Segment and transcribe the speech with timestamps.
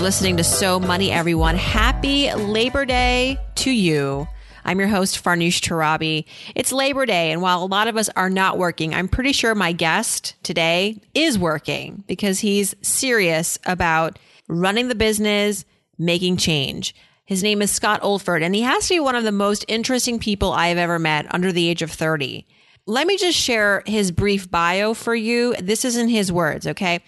[0.00, 1.56] Listening to So Money, everyone.
[1.56, 4.26] Happy Labor Day to you.
[4.64, 6.24] I'm your host, Farnoosh Torabi.
[6.54, 9.54] It's Labor Day, and while a lot of us are not working, I'm pretty sure
[9.54, 14.18] my guest today is working because he's serious about
[14.48, 15.66] running the business,
[15.98, 16.94] making change.
[17.26, 20.18] His name is Scott Oldford, and he has to be one of the most interesting
[20.18, 22.46] people I have ever met under the age of 30.
[22.86, 25.54] Let me just share his brief bio for you.
[25.60, 27.00] This isn't his words, okay?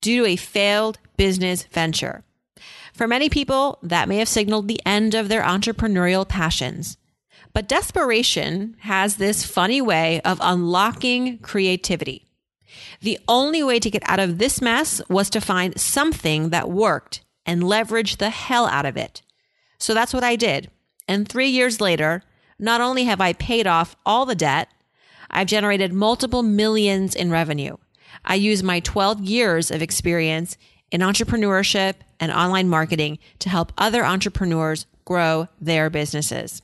[0.00, 2.22] due to a failed business venture.
[2.92, 6.96] For many people, that may have signaled the end of their entrepreneurial passions.
[7.52, 12.26] But desperation has this funny way of unlocking creativity.
[13.00, 17.22] The only way to get out of this mess was to find something that worked
[17.44, 19.22] and leverage the hell out of it.
[19.78, 20.70] So that's what I did.
[21.08, 22.22] And three years later,
[22.58, 24.68] not only have I paid off all the debt,
[25.30, 27.76] I've generated multiple millions in revenue.
[28.24, 30.56] I use my 12 years of experience
[30.90, 36.62] in entrepreneurship and online marketing to help other entrepreneurs grow their businesses.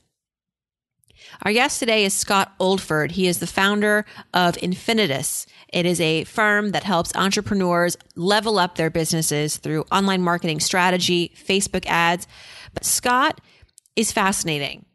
[1.41, 3.11] Our guest today is Scott Oldford.
[3.11, 5.45] He is the founder of Infinitus.
[5.69, 11.31] It is a firm that helps entrepreneurs level up their businesses through online marketing strategy,
[11.35, 12.27] Facebook ads.
[12.73, 13.41] But Scott
[13.95, 14.85] is fascinating.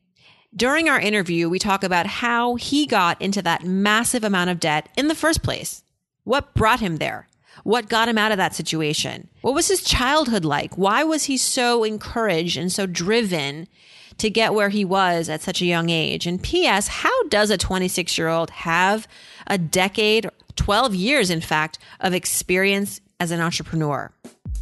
[0.56, 4.88] During our interview, we talk about how he got into that massive amount of debt
[4.96, 5.82] in the first place.
[6.24, 7.28] What brought him there?
[7.64, 9.28] What got him out of that situation?
[9.42, 10.78] What was his childhood like?
[10.78, 13.68] Why was he so encouraged and so driven
[14.16, 16.26] to get where he was at such a young age?
[16.26, 19.06] And P.S., how does a 26 year old have
[19.46, 24.10] a decade, 12 years, in fact, of experience as an entrepreneur?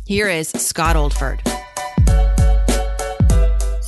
[0.05, 1.66] Here is Scott Oldford.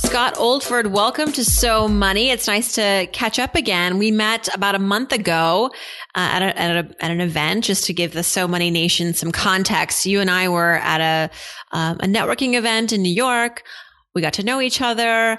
[0.09, 2.31] Scott Oldford, welcome to So Money.
[2.31, 3.99] It's nice to catch up again.
[3.99, 5.69] We met about a month ago
[6.15, 9.13] uh, at, a, at, a, at, an event just to give the So Money Nation
[9.13, 10.07] some context.
[10.07, 13.61] You and I were at a, um, a networking event in New York.
[14.15, 15.37] We got to know each other.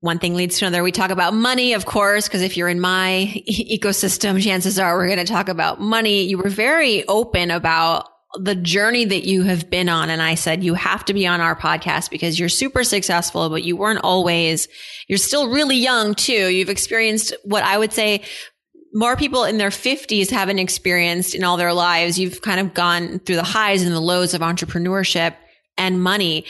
[0.00, 0.82] One thing leads to another.
[0.82, 5.06] We talk about money, of course, because if you're in my ecosystem, chances are we're
[5.06, 6.24] going to talk about money.
[6.24, 10.10] You were very open about the journey that you have been on.
[10.10, 13.64] And I said, you have to be on our podcast because you're super successful, but
[13.64, 14.68] you weren't always,
[15.08, 16.48] you're still really young too.
[16.48, 18.22] You've experienced what I would say
[18.92, 22.18] more people in their 50s haven't experienced in all their lives.
[22.18, 25.34] You've kind of gone through the highs and the lows of entrepreneurship
[25.76, 26.46] and money.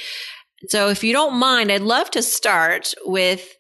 [0.68, 3.55] So if you don't mind, I'd love to start with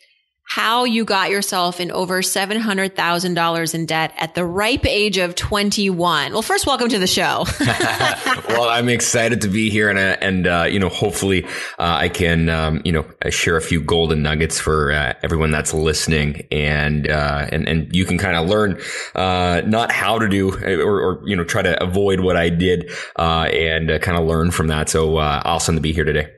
[0.48, 6.32] how you got yourself in over $700,000 in debt at the ripe age of 21.
[6.32, 7.44] Well, first, welcome to the show.
[8.48, 11.48] well, I'm excited to be here and, uh, and, uh, you know, hopefully, uh,
[11.78, 16.46] I can, um, you know, share a few golden nuggets for, uh, everyone that's listening
[16.52, 18.80] and, uh, and, and you can kind of learn,
[19.16, 22.90] uh, not how to do or, or, you know, try to avoid what I did,
[23.16, 24.88] and kind of learn from that.
[24.88, 26.28] So, uh, awesome to be here today.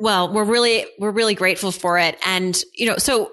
[0.00, 2.18] Well, we're really, we're really grateful for it.
[2.26, 3.30] And, you know, so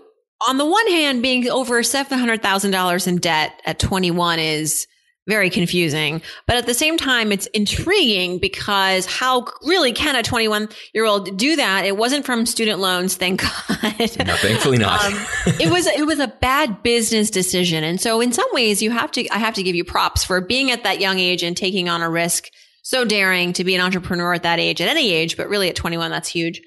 [0.48, 4.86] on the one hand, being over $700,000 in debt at 21 is
[5.28, 6.22] very confusing.
[6.46, 11.38] But at the same time, it's intriguing because how really can a 21 year old
[11.38, 11.86] do that?
[11.86, 13.94] It wasn't from student loans, thank God.
[14.26, 15.04] No, thankfully not.
[15.06, 15.14] um,
[15.60, 17.84] it was, it was a bad business decision.
[17.84, 20.40] And so in some ways you have to, I have to give you props for
[20.40, 22.50] being at that young age and taking on a risk
[22.88, 25.76] so daring to be an entrepreneur at that age, at any age, but really at
[25.76, 26.62] 21, that's huge.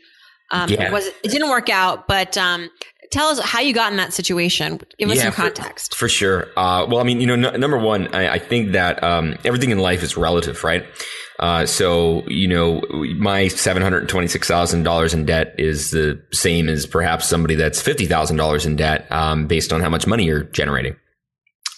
[0.50, 0.88] Um, yeah.
[0.88, 2.68] it was it didn't work out, but um,
[3.10, 4.78] tell us how you got in that situation.
[4.98, 5.94] Give us yeah, some context.
[5.94, 6.48] For, for sure.
[6.58, 9.70] Uh, well, I mean, you know, n- number one, I, I think that um, everything
[9.70, 10.84] in life is relative, right?
[11.38, 12.82] Uh, so, you know,
[13.16, 19.46] my $726,000 in debt is the same as perhaps somebody that's $50,000 in debt, um,
[19.46, 20.96] based on how much money you're generating.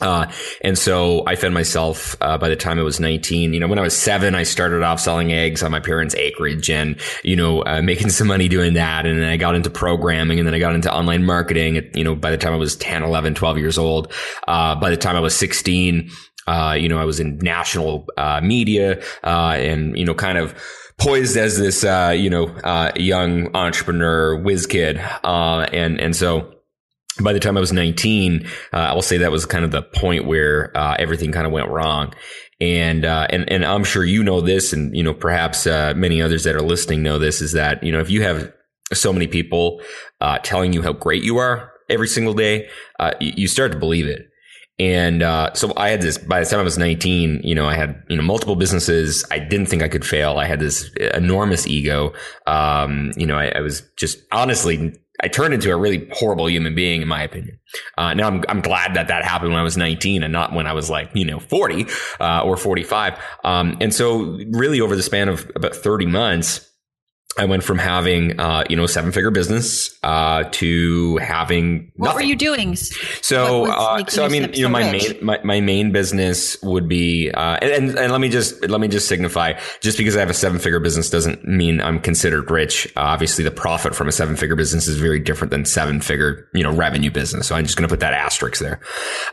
[0.02, 0.30] Uh,
[0.62, 3.54] and so I fed myself, uh, by the time I was 19.
[3.54, 6.68] You know, when I was seven, I started off selling eggs on my parents' acreage
[6.68, 9.06] and, you know, uh, making some money doing that.
[9.06, 11.90] And then I got into programming and then I got into online marketing.
[11.94, 14.12] You know, by the time I was 10, 11, 12 years old,
[14.48, 16.10] uh, by the time I was 16,
[16.48, 20.54] uh, you know, I was in national, uh, media, and, you know, kind of,
[20.98, 21.82] poised as this,
[22.16, 24.98] you know, young entrepreneur whiz kid.
[25.24, 26.61] and, and so,
[27.20, 29.82] by the time I was 19, uh, I will say that was kind of the
[29.82, 32.14] point where uh, everything kind of went wrong.
[32.60, 36.22] And, uh, and, and I'm sure you know this and, you know, perhaps, uh, many
[36.22, 38.52] others that are listening know this is that, you know, if you have
[38.92, 39.82] so many people,
[40.20, 42.68] uh, telling you how great you are every single day,
[43.00, 44.28] uh, you, start to believe it.
[44.78, 47.74] And uh, so I had this, by the time I was 19, you know, I
[47.74, 49.24] had, you know, multiple businesses.
[49.30, 50.38] I didn't think I could fail.
[50.38, 52.14] I had this enormous ego.
[52.46, 56.74] Um, you know, I, I, was just honestly, I turned into a really horrible human
[56.74, 57.58] being, in my opinion.
[57.96, 60.66] Uh, now I'm, I'm glad that that happened when I was 19 and not when
[60.66, 61.86] I was like, you know, 40
[62.18, 63.18] uh, or 45.
[63.44, 66.71] Um, and so really over the span of about 30 months,
[67.38, 71.90] I went from having, uh, you know, seven figure business, uh, to having.
[71.96, 72.16] What nothing.
[72.16, 72.76] were you doing?
[72.76, 77.30] So, uh, so I mean, you know, my main, my, my main business would be,
[77.30, 80.34] uh, and, and let me just, let me just signify, just because I have a
[80.34, 82.86] seven figure business doesn't mean I'm considered rich.
[82.96, 86.46] Uh, obviously the profit from a seven figure business is very different than seven figure,
[86.52, 87.46] you know, revenue business.
[87.46, 88.78] So I'm just going to put that asterisk there.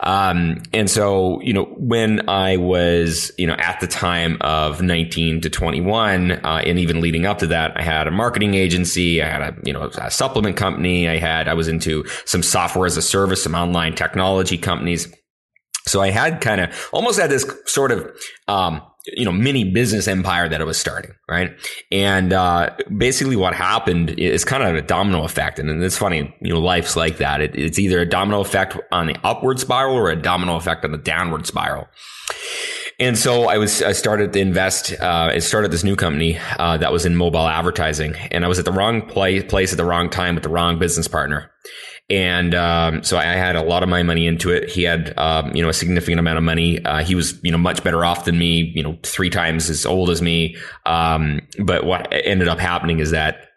[0.02, 5.42] Um, and so, you know, when I was, you know, at the time of 19
[5.42, 9.22] to 21, uh, and even leading up to that, I had a marketing agency.
[9.22, 11.08] I had a, you know, a supplement company.
[11.08, 15.10] I had, I was into some software as a service, some online technology companies.
[15.88, 18.06] So I had kind of almost had this sort of,
[18.48, 21.52] um, you know, mini business empire that I was starting, right?
[21.90, 26.52] And uh, basically, what happened is kind of a domino effect, and it's funny, you
[26.52, 27.40] know, life's like that.
[27.40, 30.92] It, it's either a domino effect on the upward spiral or a domino effect on
[30.92, 31.88] the downward spiral.
[33.00, 36.76] And so I was, I started to invest, uh, I started this new company, uh,
[36.76, 39.86] that was in mobile advertising and I was at the wrong place, place at the
[39.86, 41.50] wrong time with the wrong business partner.
[42.10, 44.68] And, um, so I had a lot of my money into it.
[44.68, 46.84] He had, um, you know, a significant amount of money.
[46.84, 49.86] Uh, he was, you know, much better off than me, you know, three times as
[49.86, 50.56] old as me.
[50.84, 53.49] Um, but what ended up happening is that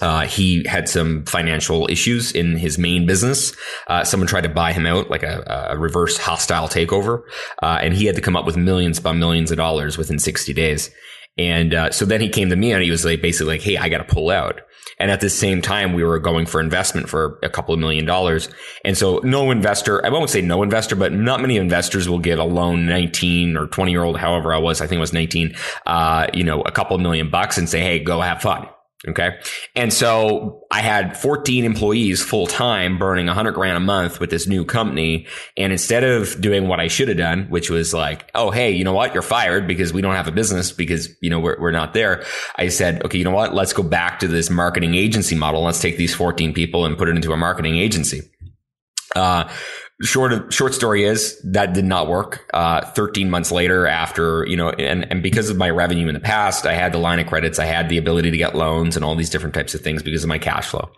[0.00, 3.54] uh, he had some financial issues in his main business.
[3.86, 7.22] Uh, someone tried to buy him out, like a, a reverse hostile takeover,
[7.62, 10.52] uh, and he had to come up with millions by millions of dollars within 60
[10.52, 10.90] days.
[11.36, 13.76] And uh, so then he came to me and he was like, basically like, "Hey,
[13.76, 14.60] I got to pull out."
[14.98, 18.04] And at the same time, we were going for investment for a couple of million
[18.04, 18.48] dollars.
[18.84, 22.38] And so no investor, I won't say no investor, but not many investors will give
[22.38, 25.56] a loan 19 or 20 year old, however I was, I think it was 19,
[25.86, 28.68] uh, you know, a couple of million bucks and say, Hey, go have fun.
[29.06, 29.38] Okay.
[29.74, 34.46] And so I had 14 employees full time burning 100 grand a month with this
[34.46, 35.26] new company.
[35.56, 38.82] And instead of doing what I should have done, which was like, oh, hey, you
[38.82, 39.12] know what?
[39.12, 42.24] You're fired because we don't have a business because, you know, we're, we're not there.
[42.56, 43.54] I said, okay, you know what?
[43.54, 45.62] Let's go back to this marketing agency model.
[45.62, 48.22] Let's take these 14 people and put it into a marketing agency.
[49.14, 49.48] Uh,
[50.04, 52.48] short short story is that did not work.
[52.52, 56.20] Uh, 13 months later after, you know, and, and because of my revenue in the
[56.20, 57.58] past, I had the line of credits.
[57.58, 60.22] I had the ability to get loans and all these different types of things because
[60.22, 60.90] of my cash flow.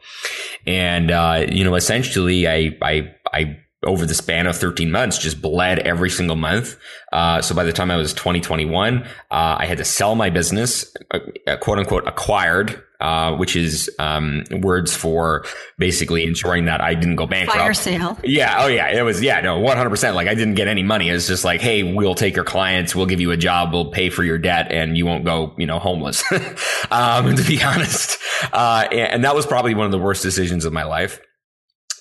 [0.66, 5.40] And, uh, you know, essentially I, I, I, over the span of 13 months, just
[5.40, 6.76] bled every single month.
[7.12, 10.30] Uh, so by the time I was 2021, 20, uh, I had to sell my
[10.30, 15.44] business, uh, quote unquote, acquired uh, which is um, words for
[15.78, 17.58] basically ensuring that I didn't go bankrupt.
[17.58, 18.18] Fire sale.
[18.24, 18.56] Yeah.
[18.58, 18.88] Oh, yeah.
[18.88, 20.14] It was, yeah, no, 100%.
[20.14, 21.10] Like I didn't get any money.
[21.10, 24.08] It's just like, hey, we'll take your clients, we'll give you a job, we'll pay
[24.08, 26.24] for your debt, and you won't go, you know, homeless.
[26.90, 28.18] um, to be honest.
[28.52, 31.20] Uh, and that was probably one of the worst decisions of my life.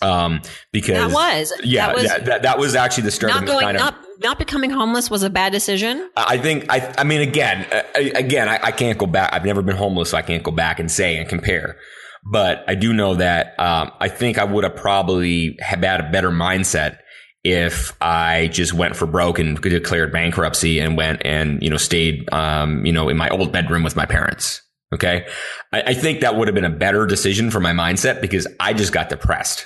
[0.06, 0.42] Um,
[0.72, 3.48] because that was, yeah, that was, yeah, that, that was actually the start not of
[3.48, 6.10] going, kind of, not, not becoming homeless was a bad decision.
[6.16, 9.34] I think I I mean again uh, again I, I, can't go back.
[9.34, 11.78] I've never been homeless, so I can't go back and say and compare.
[12.24, 16.30] But I do know that um, I think I would have probably had a better
[16.30, 16.98] mindset
[17.44, 22.32] if I just went for broke and declared bankruptcy and went and you know stayed
[22.32, 24.62] um, you know in my old bedroom with my parents.
[24.94, 25.26] Okay,
[25.74, 28.74] I, I think that would have been a better decision for my mindset because I
[28.74, 29.66] just got depressed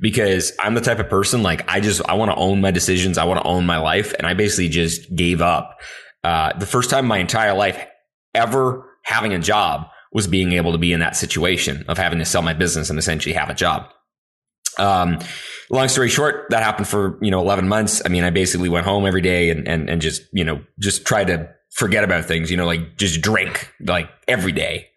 [0.00, 3.18] because I'm the type of person like I just I want to own my decisions.
[3.18, 5.78] I want to own my life, and I basically just gave up.
[6.24, 7.86] Uh, the first time my entire life
[8.34, 12.24] ever having a job was being able to be in that situation of having to
[12.24, 13.88] sell my business and essentially have a job.
[14.78, 15.18] Um,
[15.70, 18.02] long story short, that happened for you know 11 months.
[18.04, 21.06] I mean, I basically went home every day and and and just you know just
[21.06, 22.50] tried to forget about things.
[22.50, 24.88] You know, like just drink like every day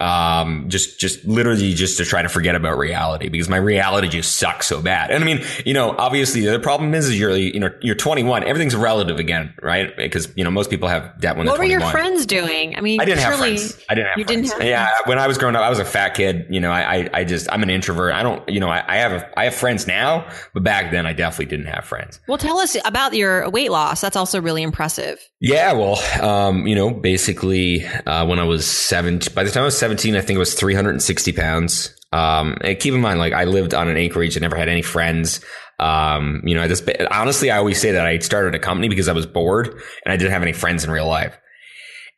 [0.00, 4.36] um, just, just literally just to try to forget about reality because my reality just
[4.36, 5.10] sucks so bad.
[5.10, 8.44] And I mean, you know, obviously the problem is, is you're, you know, you're 21.
[8.44, 9.96] Everything's relative again, right?
[9.96, 11.80] Because, you know, most people have debt when what they're 21.
[11.80, 12.76] What were your friends doing?
[12.76, 13.78] I mean, I didn't have friends.
[13.88, 14.50] I didn't have you friends.
[14.50, 14.86] Didn't have yeah.
[14.86, 15.08] friends.
[15.08, 16.46] When I was growing up, I was a fat kid.
[16.50, 18.12] You know, I, I, I just, I'm an introvert.
[18.12, 21.06] I don't, you know, I, I have, a, I have friends now, but back then
[21.06, 22.20] I definitely didn't have friends.
[22.28, 24.00] Well, tell us about your weight loss.
[24.00, 25.18] That's also really impressive.
[25.40, 25.72] Yeah.
[25.72, 29.78] Well, um, you know, basically, uh, when I was seven, by the time I was
[29.78, 31.94] 17, I think it was 360 pounds.
[32.12, 34.82] Um, and keep in mind, like I lived on an acreage and never had any
[34.82, 35.40] friends.
[35.78, 36.66] Um, you know,
[37.10, 40.16] honestly, I always say that I started a company because I was bored and I
[40.16, 41.36] didn't have any friends in real life.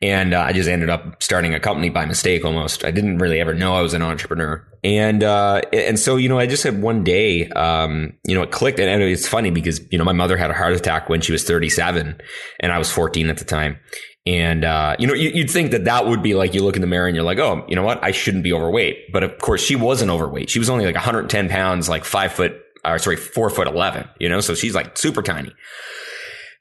[0.00, 2.84] And uh, I just ended up starting a company by mistake almost.
[2.84, 4.64] I didn't really ever know I was an entrepreneur.
[4.84, 8.52] And, uh, and so, you know, I just had one day, um, you know, it
[8.52, 8.78] clicked.
[8.78, 11.42] And it's funny because, you know, my mother had a heart attack when she was
[11.42, 12.20] 37
[12.60, 13.80] and I was 14 at the time.
[14.26, 16.82] And, uh, you know, you, would think that that would be like you look in
[16.82, 18.02] the mirror and you're like, oh, you know what?
[18.04, 19.10] I shouldn't be overweight.
[19.12, 20.50] But of course, she wasn't overweight.
[20.50, 24.28] She was only like 110 pounds, like five foot, or sorry, four foot 11, you
[24.28, 24.40] know?
[24.40, 25.52] So she's like super tiny.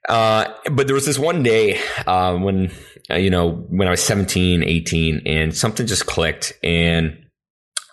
[0.08, 2.72] Uh, but there was this one day, uh, when,
[3.10, 6.54] uh, you know, when I was 17, 18 and something just clicked.
[6.64, 7.18] And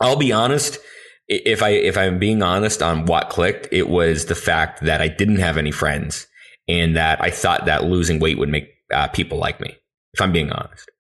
[0.00, 0.78] I'll be honest,
[1.26, 5.08] if I, if I'm being honest on what clicked, it was the fact that I
[5.08, 6.28] didn't have any friends
[6.68, 9.76] and that I thought that losing weight would make uh, people like me,
[10.12, 10.90] if I'm being honest.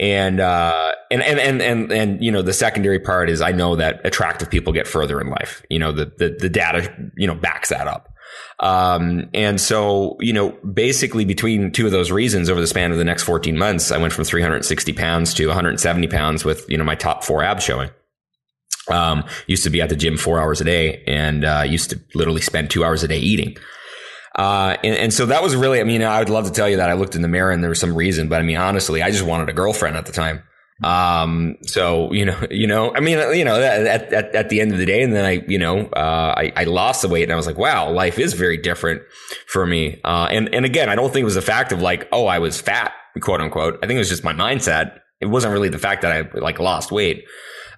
[0.00, 3.74] And, uh, and, and, and, and, and, you know, the secondary part is I know
[3.76, 5.64] that attractive people get further in life.
[5.70, 8.12] You know, the, the, the data, you know, backs that up.
[8.60, 12.98] Um, and so, you know, basically between two of those reasons over the span of
[12.98, 16.84] the next 14 months, I went from 360 pounds to 170 pounds with, you know,
[16.84, 17.90] my top four abs showing.
[18.88, 22.00] Um, used to be at the gym four hours a day and, uh, used to
[22.14, 23.56] literally spend two hours a day eating.
[24.34, 26.76] Uh, and, and, so that was really, I mean, I would love to tell you
[26.76, 29.02] that I looked in the mirror and there was some reason, but I mean, honestly,
[29.02, 30.42] I just wanted a girlfriend at the time.
[30.84, 34.72] Um, so, you know, you know, I mean, you know, at, at, at the end
[34.72, 37.32] of the day, and then I, you know, uh, I, I lost the weight and
[37.32, 39.02] I was like, wow, life is very different
[39.46, 40.00] for me.
[40.04, 42.38] Uh, and, and again, I don't think it was a fact of like, oh, I
[42.38, 43.78] was fat, quote unquote.
[43.82, 45.00] I think it was just my mindset.
[45.20, 47.24] It wasn't really the fact that I like lost weight.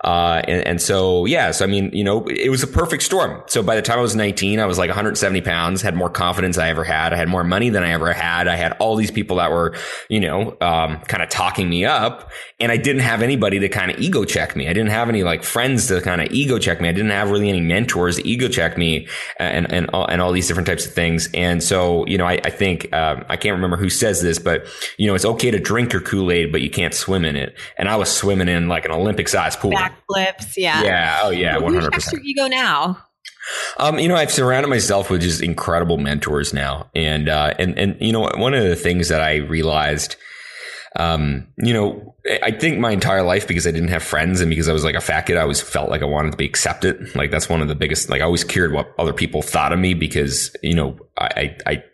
[0.02, 3.42] Uh, and, and so, yeah, so I mean, you know, it was a perfect storm.
[3.47, 6.57] So by the time I was 19, I was like 170 pounds, had more confidence
[6.59, 7.12] I ever had.
[7.12, 8.49] I had more money than I ever had.
[8.49, 9.75] I had all these people that were,
[10.09, 13.90] you know, um, kind of talking me up and I didn't have anybody to kind
[13.90, 14.69] of ego check me.
[14.69, 16.88] I didn't have any like friends to kind of ego check me.
[16.88, 19.07] I didn't have really any mentors to ego check me
[19.38, 21.28] and, and, all, and all these different types of things.
[21.35, 24.66] And so, you know, I, I think, um, I can't remember who says this, but
[24.97, 27.54] you know, it's okay to drink your Kool-Aid, but you can't swim in it.
[27.76, 29.73] And I was swimming in like an Olympic sized pool.
[29.73, 30.57] Back backflips.
[30.57, 30.83] Yeah.
[30.83, 31.21] Yeah.
[31.23, 31.59] Oh yeah.
[31.59, 32.23] One hundred percent.
[32.23, 33.05] your ego now?
[33.79, 37.97] Um, you know, I've surrounded myself with just incredible mentors now, and uh, and and
[38.01, 40.17] you know, one of the things that I realized,
[40.97, 44.69] um, you know, I think my entire life because I didn't have friends and because
[44.69, 47.15] I was like a fat kid, I always felt like I wanted to be accepted.
[47.17, 48.11] Like that's one of the biggest.
[48.11, 51.85] Like I always cared what other people thought of me because you know, I I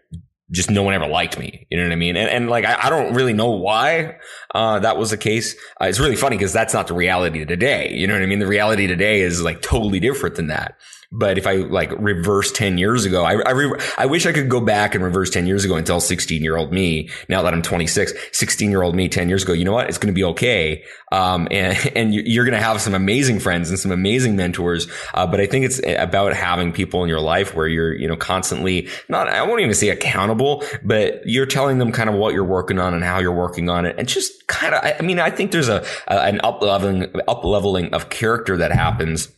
[0.50, 1.66] just no one ever liked me.
[1.70, 2.16] You know what I mean?
[2.16, 4.16] And, and like, I, I, don't really know why,
[4.54, 5.56] uh, that was the case.
[5.80, 7.92] Uh, it's really funny because that's not the reality today.
[7.92, 8.38] You know what I mean?
[8.38, 10.76] The reality today is like totally different than that.
[11.12, 14.48] But if I like reverse 10 years ago, I, I, re- I wish I could
[14.48, 17.54] go back and reverse 10 years ago and tell 16 year old me, now that
[17.54, 19.88] I'm 26, 16 year old me 10 years ago, you know what?
[19.88, 20.84] It's going to be okay.
[21.12, 24.88] Um, and, and you're going to have some amazing friends and some amazing mentors.
[25.14, 28.16] Uh, but I think it's about having people in your life where you're, you know,
[28.16, 32.44] constantly not, I won't even say accountable, but you're telling them kind of what you're
[32.44, 33.96] working on and how you're working on it.
[33.98, 37.06] And just kind of, I, I mean, I think there's a, a an up leveling,
[37.28, 39.28] up leveling of character that happens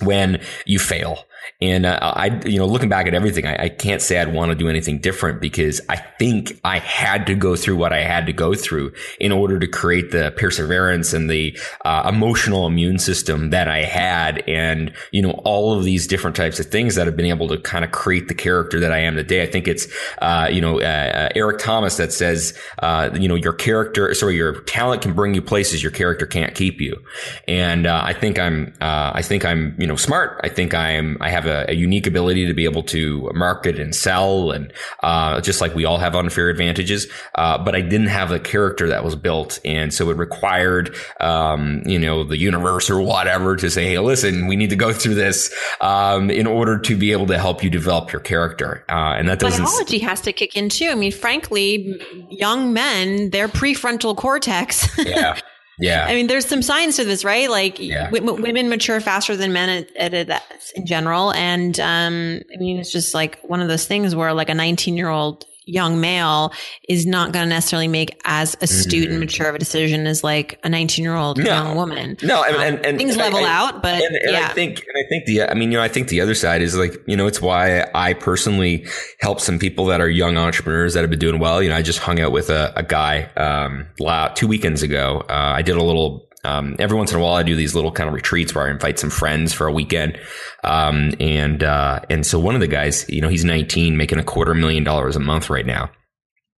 [0.00, 1.27] when you fail.
[1.60, 4.50] And uh, I, you know, looking back at everything, I, I can't say I'd want
[4.50, 8.26] to do anything different because I think I had to go through what I had
[8.26, 13.50] to go through in order to create the perseverance and the uh, emotional immune system
[13.50, 17.16] that I had, and you know, all of these different types of things that have
[17.16, 19.42] been able to kind of create the character that I am today.
[19.42, 19.86] I think it's,
[20.20, 24.36] uh, you know, uh, uh, Eric Thomas that says, uh, you know, your character, sorry,
[24.36, 27.02] your talent can bring you places your character can't keep you,
[27.46, 30.40] and I think I'm, I think I'm, you know, smart.
[30.44, 33.94] I think I'm, I have a, a, unique ability to be able to market and
[33.94, 37.06] sell, and uh, just like we all have unfair advantages.
[37.34, 41.82] Uh, but I didn't have the character that was built, and so it required, um,
[41.86, 45.14] you know, the universe or whatever to say, "Hey, listen, we need to go through
[45.14, 49.28] this um, in order to be able to help you develop your character." Uh, and
[49.28, 49.64] that doesn't.
[49.64, 50.88] Biology has to kick in too.
[50.90, 54.88] I mean, frankly, young men, their prefrontal cortex.
[54.98, 55.38] yeah.
[55.78, 56.04] Yeah.
[56.06, 57.48] I mean, there's some science to this, right?
[57.50, 58.10] Like yeah.
[58.10, 60.42] w- women mature faster than men at, at, at,
[60.74, 61.32] in general.
[61.32, 64.96] And, um, I mean, it's just like one of those things where like a 19
[64.96, 66.52] year old young male
[66.88, 69.12] is not going to necessarily make as astute mm-hmm.
[69.12, 72.16] and mature of a decision as like a 19 year old young woman.
[72.22, 74.48] No, and, um, and, and things level I, out, but and, and yeah.
[74.48, 76.62] I think, and I think the, I mean, you know, I think the other side
[76.62, 78.86] is like, you know, it's why I personally
[79.20, 81.62] help some people that are young entrepreneurs that have been doing well.
[81.62, 83.86] You know, I just hung out with a, a guy, um,
[84.34, 85.24] two weekends ago.
[85.28, 87.92] Uh, I did a little um, every once in a while, I do these little
[87.92, 90.18] kind of retreats where I invite some friends for a weekend.
[90.64, 94.24] Um, and, uh, and so one of the guys, you know, he's 19, making a
[94.24, 95.90] quarter million dollars a month right now.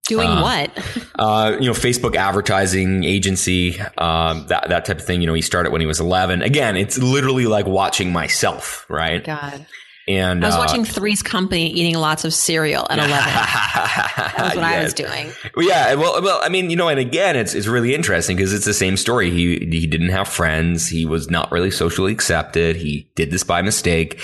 [0.09, 1.07] Doing Uh, what?
[1.19, 5.21] uh, you know, Facebook advertising agency, um, that that type of thing.
[5.21, 6.43] You know, he started when he was 11.
[6.43, 9.23] Again, it's literally like watching myself, right?
[9.23, 9.67] God.
[10.11, 13.11] And I was uh, watching Three's Company eating lots of cereal at 11.
[13.11, 15.31] That's what I was doing.
[15.55, 18.53] Well, yeah, well, well, I mean, you know, and again, it's it's really interesting because
[18.53, 19.31] it's the same story.
[19.31, 20.89] He he didn't have friends.
[20.89, 22.75] He was not really socially accepted.
[22.75, 24.21] He did this by mistake,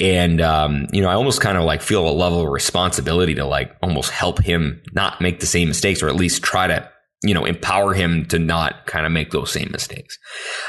[0.00, 3.44] and um, you know, I almost kind of like feel a level of responsibility to
[3.44, 6.90] like almost help him not make the same mistakes, or at least try to
[7.22, 10.18] you know empower him to not kind of make those same mistakes.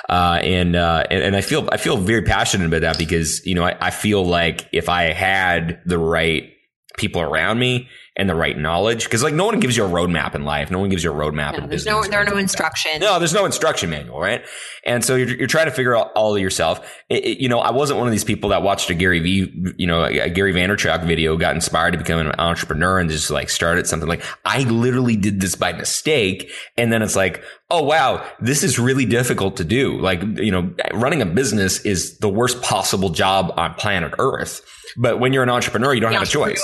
[0.08, 3.56] Uh, and, uh, and and I feel I feel very passionate about that because you
[3.56, 6.52] know I, I feel like if I had the right
[6.98, 7.88] people around me
[8.20, 10.78] and the right knowledge, because like no one gives you a roadmap in life, no
[10.78, 12.06] one gives you a roadmap No, in there's business.
[12.06, 13.00] no, there are no instructions.
[13.00, 14.44] No, there's no instruction manual, right?
[14.86, 16.80] And so you're, you're trying to figure out all of yourself.
[17.10, 19.74] It, it- you know, I wasn't one of these people that watched a Gary V,
[19.78, 23.50] you know, a Gary Vaynerchuk video, got inspired to become an entrepreneur and just like
[23.50, 26.52] started something like I literally did this by mistake.
[26.78, 29.98] And then it's like, oh, wow, this is really difficult to do.
[30.00, 34.62] Like, you know, running a business is the worst possible job on planet earth.
[34.98, 36.62] But when you're an entrepreneur, you don't have a choice.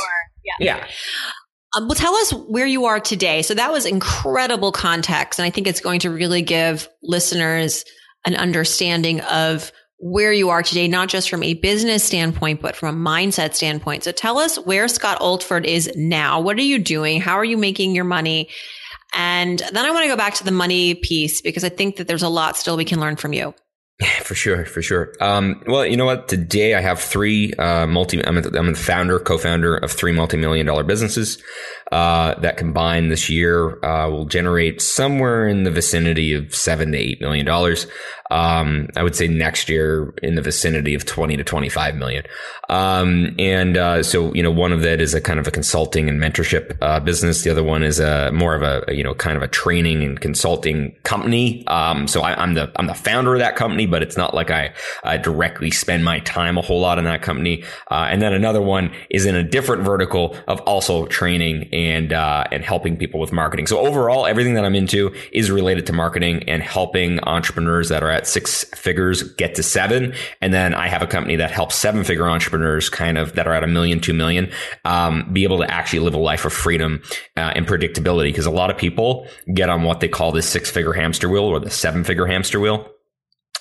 [0.60, 0.86] Yeah.
[1.76, 3.42] Um, well, tell us where you are today.
[3.42, 5.40] So that was incredible context.
[5.40, 7.84] And I think it's going to really give listeners
[8.26, 12.96] an understanding of where you are today, not just from a business standpoint, but from
[12.96, 14.04] a mindset standpoint.
[14.04, 16.40] So tell us where Scott Oldford is now.
[16.42, 17.22] What are you doing?
[17.22, 18.50] How are you making your money?
[19.14, 22.08] And then I want to go back to the money piece because I think that
[22.08, 23.54] there's a lot still we can learn from you.
[24.00, 25.14] Yeah, for sure, for sure.
[25.22, 26.28] Um, well, you know what?
[26.28, 28.24] Today I have three uh, multi.
[28.26, 31.42] I'm, I'm the founder, co-founder of three multi-million dollar businesses
[31.92, 36.98] uh, that combined this year uh, will generate somewhere in the vicinity of seven to
[36.98, 37.88] eight million dollars.
[38.32, 42.24] Um, I would say next year in the vicinity of twenty to twenty-five million.
[42.70, 46.10] Um, and uh, so you know, one of that is a kind of a consulting
[46.10, 47.44] and mentorship uh, business.
[47.44, 50.20] The other one is a more of a you know kind of a training and
[50.20, 51.66] consulting company.
[51.68, 54.50] Um, so I, I'm the I'm the founder of that company, but it's not like
[54.50, 57.64] I, I directly spend my time a whole lot in that company.
[57.92, 62.46] Uh, and then another one is in a different vertical of also training and uh,
[62.52, 63.68] and helping people with marketing.
[63.68, 68.15] So overall, everything that I'm into is related to marketing and helping entrepreneurs that are
[68.16, 70.14] at six figures get to seven.
[70.42, 73.54] And then I have a company that helps seven figure entrepreneurs kind of that are
[73.54, 74.52] at a million, two million,
[74.86, 77.02] um, be able to actually live a life of freedom
[77.38, 78.30] uh, and predictability.
[78.30, 81.44] Because a lot of people get on what they call the six figure hamster wheel
[81.44, 82.90] or the seven figure hamster wheel.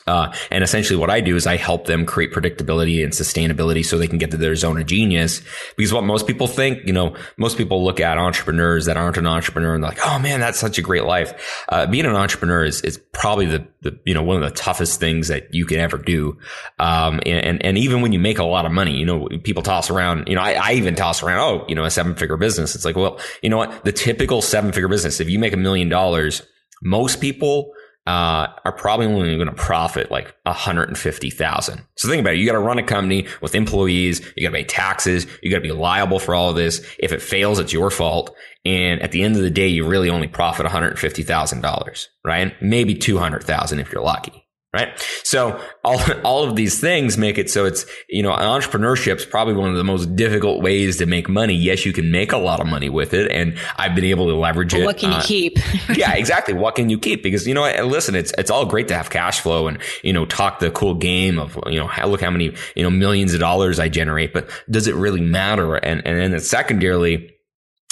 [0.06, 3.96] Uh, and essentially what I do is I help them create predictability and sustainability so
[3.96, 5.42] they can get to their zone of genius.
[5.76, 9.26] Because what most people think, you know, most people look at entrepreneurs that aren't an
[9.26, 11.64] entrepreneur and they're like, oh man, that's such a great life.
[11.68, 15.00] Uh, being an entrepreneur is, is probably the, the, you know, one of the toughest
[15.00, 16.38] things that you can ever do.
[16.78, 19.62] Um, and, and, and even when you make a lot of money, you know, people
[19.62, 22.36] toss around, you know, I, I even toss around, oh, you know, a seven figure
[22.36, 22.74] business.
[22.74, 23.84] It's like, well, you know what?
[23.84, 26.42] The typical seven figure business, if you make a million dollars,
[26.82, 27.72] most people,
[28.06, 31.82] uh, are probably only going to profit like 150,000.
[31.96, 32.38] So think about it.
[32.38, 34.20] You got to run a company with employees.
[34.36, 35.26] You got to pay taxes.
[35.42, 36.84] You got to be liable for all of this.
[36.98, 38.34] If it fails, it's your fault.
[38.64, 42.62] And at the end of the day, you really only profit $150,000, right?
[42.62, 44.43] Maybe 200,000 if you're lucky.
[44.74, 44.92] Right.
[45.22, 49.54] So all, all of these things make it so it's, you know, entrepreneurship is probably
[49.54, 51.54] one of the most difficult ways to make money.
[51.54, 53.30] Yes, you can make a lot of money with it.
[53.30, 54.84] And I've been able to leverage it.
[54.84, 55.58] what can you uh, keep?
[55.96, 56.54] yeah, exactly.
[56.54, 57.22] What can you keep?
[57.22, 60.26] Because you know, listen, it's it's all great to have cash flow and you know
[60.26, 63.38] talk the cool game of you know how, look how many you know millions of
[63.38, 65.76] dollars I generate, but does it really matter?
[65.76, 67.30] And and then secondarily.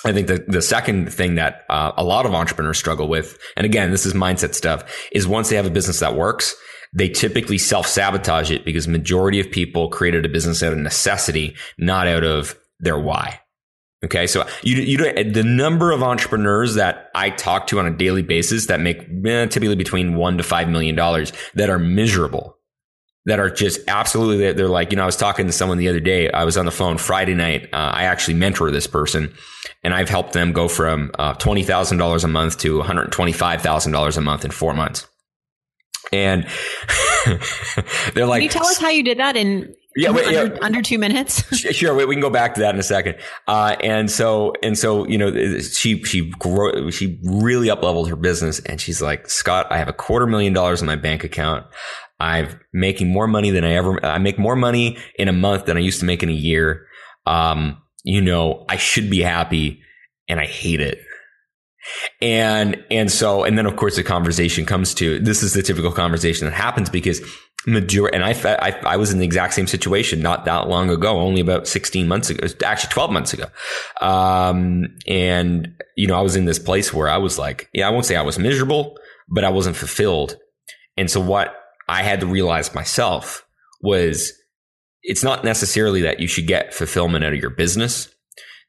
[0.05, 3.65] I think the, the second thing that uh, a lot of entrepreneurs struggle with, and
[3.65, 6.55] again, this is mindset stuff, is once they have a business that works,
[6.93, 11.57] they typically self sabotage it because majority of people created a business out of necessity,
[11.79, 13.41] not out of their why.
[14.05, 14.27] Okay.
[14.27, 18.67] So you, you the number of entrepreneurs that I talk to on a daily basis
[18.67, 22.59] that make eh, typically between one to five million dollars that are miserable,
[23.27, 26.01] that are just absolutely, they're like, you know, I was talking to someone the other
[26.01, 26.31] day.
[26.31, 27.69] I was on the phone Friday night.
[27.73, 29.33] Uh, I actually mentor this person
[29.85, 34.51] and I've helped them go from uh, $20,000 a month to $125,000 a month in
[34.51, 35.07] four months.
[36.13, 36.47] And
[38.15, 40.61] they're like, Can you tell us how you did that in Yeah, wait, under, yeah.
[40.61, 41.43] under two minutes?
[41.73, 43.17] Sure, we we can go back to that in a second.
[43.49, 48.17] Uh, and so, and so, you know, she, she, grow, she really up leveled her
[48.17, 51.67] business and she's like, Scott, I have a quarter million dollars in my bank account.
[52.23, 55.77] I'm making more money than I ever, I make more money in a month than
[55.77, 56.87] I used to make in a year.
[57.27, 59.81] Um, you know, I should be happy
[60.29, 60.99] and I hate it.
[62.21, 65.91] And, and so, and then of course the conversation comes to, this is the typical
[65.91, 67.21] conversation that happens because
[67.67, 71.19] major, and I, I, I was in the exact same situation not that long ago,
[71.19, 73.47] only about 16 months ago, actually 12 months ago.
[74.01, 77.91] Um, and, you know, I was in this place where I was like, yeah, I
[77.91, 78.97] won't say I was miserable,
[79.29, 80.37] but I wasn't fulfilled.
[80.97, 81.57] And so what
[81.89, 83.47] I had to realize myself
[83.83, 84.33] was
[85.03, 88.09] it's not necessarily that you should get fulfillment out of your business.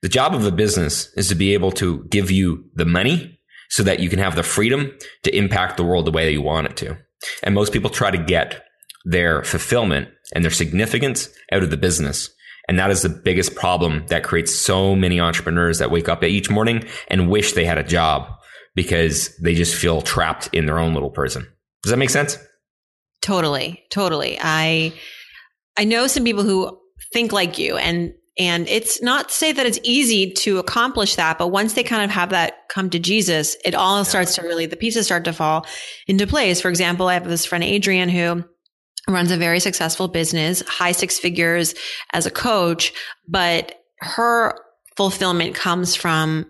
[0.02, 3.84] The job of a business is to be able to give you the money so
[3.84, 4.92] that you can have the freedom
[5.24, 6.98] to impact the world the way that you want it to.
[7.44, 8.66] And most people try to get
[9.06, 12.30] their fulfillment and their significance out of the business.
[12.68, 16.50] And that is the biggest problem that creates so many entrepreneurs that wake up each
[16.50, 18.28] morning and wish they had a job
[18.76, 21.48] because they just feel trapped in their own little prison.
[21.84, 22.38] Does that make sense?
[23.24, 23.84] Totally.
[23.90, 24.38] Totally.
[24.40, 24.94] I
[25.78, 26.78] I know some people who
[27.14, 31.38] think like you and and it's not to say that it's easy to accomplish that,
[31.38, 34.04] but once they kind of have that come to Jesus, it all yeah.
[34.04, 35.68] starts to really the pieces start to fall
[36.08, 36.60] into place.
[36.60, 38.44] For example, I have this friend Adrian who
[39.08, 41.76] runs a very successful business, high six figures
[42.12, 42.92] as a coach,
[43.28, 44.56] but her
[44.98, 46.48] fulfillment comes from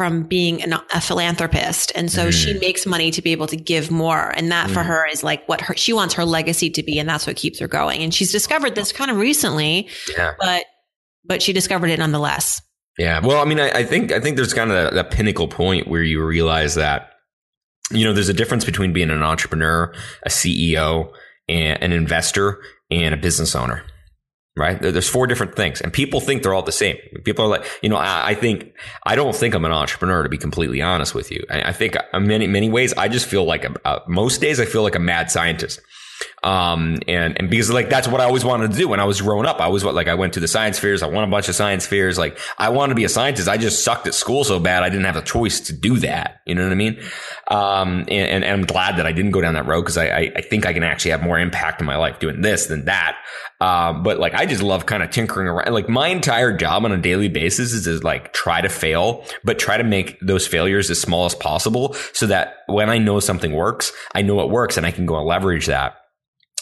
[0.00, 1.92] from being an, a philanthropist.
[1.94, 2.32] And so mm.
[2.32, 4.32] she makes money to be able to give more.
[4.34, 4.72] And that mm.
[4.72, 6.98] for her is like what her, she wants her legacy to be.
[6.98, 8.02] And that's what keeps her going.
[8.02, 10.32] And she's discovered this kind of recently, yeah.
[10.40, 10.64] but,
[11.22, 12.62] but she discovered it nonetheless.
[12.96, 13.20] Yeah.
[13.20, 16.02] Well, I mean, I, I think, I think there's kind of that, pinnacle point where
[16.02, 17.10] you realize that,
[17.90, 21.12] you know, there's a difference between being an entrepreneur, a CEO,
[21.46, 23.84] and an investor and a business owner
[24.56, 24.80] right?
[24.80, 26.96] There's four different things, and people think they're all the same.
[27.24, 28.72] People are like, you know, I, I think
[29.04, 31.44] I don't think I'm an entrepreneur to be completely honest with you.
[31.50, 34.60] I, I think in many many ways, I just feel like a, a, most days
[34.60, 35.80] I feel like a mad scientist.
[36.42, 39.20] Um, and, and because like, that's what I always wanted to do when I was
[39.20, 39.60] growing up.
[39.60, 41.02] I was what, like, I went to the science fairs.
[41.02, 42.18] I won a bunch of science fairs.
[42.18, 43.48] Like, I wanted to be a scientist.
[43.48, 44.82] I just sucked at school so bad.
[44.82, 46.40] I didn't have a choice to do that.
[46.46, 47.00] You know what I mean?
[47.48, 50.06] Um, and, and, and I'm glad that I didn't go down that road because I,
[50.06, 52.86] I, I, think I can actually have more impact in my life doing this than
[52.86, 53.16] that.
[53.60, 55.72] Um, but like, I just love kind of tinkering around.
[55.74, 59.58] Like, my entire job on a daily basis is to like try to fail, but
[59.58, 63.52] try to make those failures as small as possible so that when I know something
[63.52, 65.99] works, I know it works and I can go and leverage that.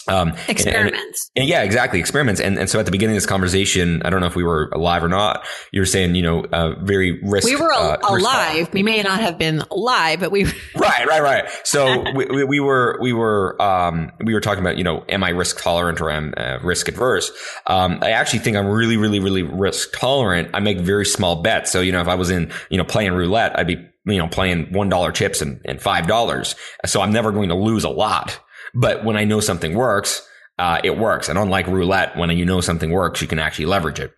[0.09, 1.31] Um, experiments.
[1.37, 2.01] And, and, yeah, exactly.
[2.01, 2.41] Experiments.
[2.41, 4.71] And, and so at the beginning of this conversation, I don't know if we were
[4.73, 5.47] alive or not.
[5.73, 7.47] You were saying, you know, uh, very risk.
[7.47, 8.73] We were uh, alive.
[8.73, 10.45] We may not have been alive, but we.
[10.77, 11.45] right, right, right.
[11.65, 15.31] So we, we, were, we were, um, we were talking about, you know, am I
[15.31, 17.31] risk tolerant or am uh, risk adverse?
[17.67, 20.51] Um, I actually think I'm really, really, really risk tolerant.
[20.55, 21.71] I make very small bets.
[21.71, 24.29] So, you know, if I was in, you know, playing roulette, I'd be, you know,
[24.29, 26.55] playing $1 chips and, and $5.
[26.87, 28.41] So I'm never going to lose a lot.
[28.79, 30.23] But when I know something works,
[30.59, 31.29] uh, it works.
[31.29, 34.13] And unlike roulette, when you know something works, you can actually leverage it.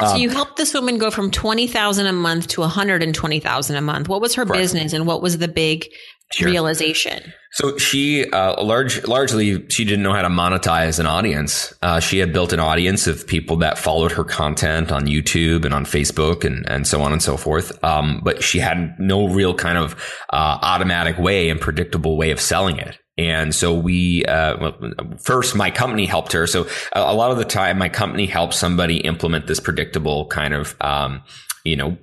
[0.00, 4.08] So um, you helped this woman go from 20,000 a month to 120,000 a month.
[4.08, 4.60] What was her correct.
[4.60, 5.86] business and what was the big
[6.32, 6.48] sure.
[6.48, 7.32] realization?
[7.52, 11.72] So she, uh, large, largely, she didn't know how to monetize an audience.
[11.80, 15.72] Uh, she had built an audience of people that followed her content on YouTube and
[15.72, 17.82] on Facebook and, and so on and so forth.
[17.84, 19.92] Um, but she had no real kind of,
[20.32, 22.98] uh, automatic way and predictable way of selling it.
[23.16, 24.72] And so we, uh,
[25.18, 26.46] first, my company helped her.
[26.46, 30.74] So a, lot of the time, my company helps somebody implement this predictable kind of,
[30.80, 31.22] um,
[31.64, 31.96] you know,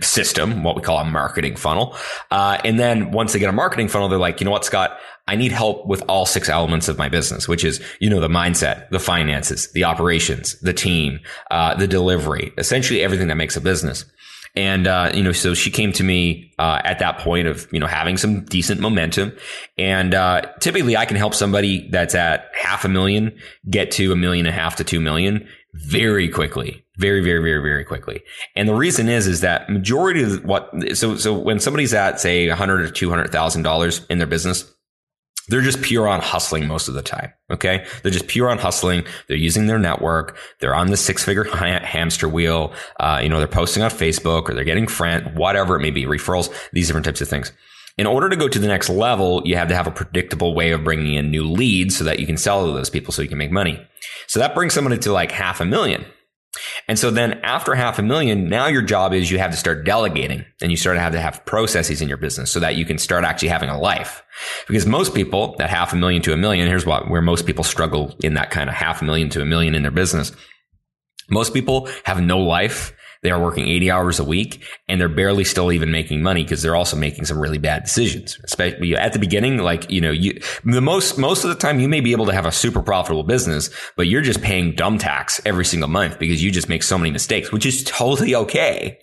[0.00, 1.96] system, what we call a marketing funnel.
[2.30, 4.98] Uh, and then once they get a marketing funnel, they're like, you know what, Scott,
[5.26, 8.28] I need help with all six elements of my business, which is, you know, the
[8.28, 13.60] mindset, the finances, the operations, the team, uh, the delivery, essentially everything that makes a
[13.60, 14.04] business.
[14.56, 17.78] And, uh, you know, so she came to me, uh, at that point of, you
[17.78, 19.32] know, having some decent momentum.
[19.76, 23.36] And, uh, typically I can help somebody that's at half a million
[23.70, 26.84] get to a million and a half to two million very quickly.
[26.96, 28.22] Very, very, very, very quickly.
[28.56, 32.48] And the reason is, is that majority of what, so, so when somebody's at say
[32.48, 34.74] a hundred or two hundred thousand dollars in their business,
[35.48, 37.32] they're just pure on hustling most of the time.
[37.50, 37.86] Okay.
[38.02, 39.04] They're just pure on hustling.
[39.26, 40.36] They're using their network.
[40.60, 42.72] They're on the six figure hamster wheel.
[43.00, 46.04] Uh, you know, they're posting on Facebook or they're getting friend, whatever it may be,
[46.04, 47.52] referrals, these different types of things.
[47.96, 50.70] In order to go to the next level, you have to have a predictable way
[50.70, 53.28] of bringing in new leads so that you can sell to those people so you
[53.28, 53.84] can make money.
[54.28, 56.04] So that brings somebody to like half a million.
[56.88, 59.84] And so then after half a million, now your job is you have to start
[59.84, 62.86] delegating and you start to have to have processes in your business so that you
[62.86, 64.22] can start actually having a life.
[64.66, 67.62] Because most people that half a million to a million, here's what, where most people
[67.62, 70.32] struggle in that kind of half a million to a million in their business.
[71.30, 75.44] Most people have no life They are working 80 hours a week and they're barely
[75.44, 78.38] still even making money because they're also making some really bad decisions.
[78.44, 81.88] Especially at the beginning, like, you know, you, the most, most of the time you
[81.88, 85.40] may be able to have a super profitable business, but you're just paying dumb tax
[85.44, 88.98] every single month because you just make so many mistakes, which is totally okay.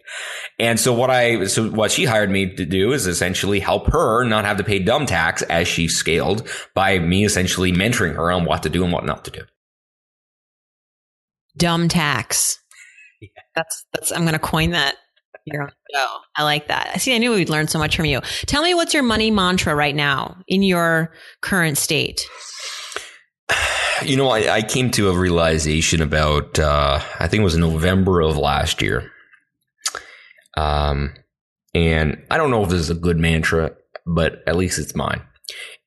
[0.58, 4.24] And so what I, so what she hired me to do is essentially help her
[4.24, 8.46] not have to pay dumb tax as she scaled by me essentially mentoring her on
[8.46, 9.42] what to do and what not to do.
[11.58, 12.60] Dumb tax.
[13.56, 14.96] That's that's I'm to coin that
[15.46, 16.18] here on show.
[16.36, 16.92] I like that.
[16.94, 17.16] I see.
[17.16, 18.22] I knew we'd learn so much from you.
[18.46, 22.26] Tell me what's your money mantra right now in your current state.
[24.04, 28.20] You know, I, I came to a realization about uh, I think it was November
[28.20, 29.10] of last year.
[30.58, 31.14] Um,
[31.74, 33.72] and I don't know if this is a good mantra,
[34.06, 35.22] but at least it's mine.